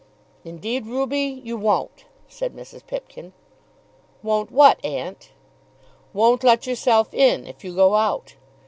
"Indeed, 0.43 0.87
Ruby, 0.87 1.41
you 1.43 1.57
won't," 1.57 2.05
said 2.27 2.55
Mrs. 2.55 2.83
Pipkin. 2.87 3.33
"Won't 4.23 4.49
what, 4.49 4.83
aunt?" 4.83 5.29
"Won't 6.11 6.43
let 6.43 6.65
yourself 6.65 7.13
in, 7.13 7.45
if 7.45 7.63
you 7.63 7.75
go 7.75 7.93
out. 7.93 8.33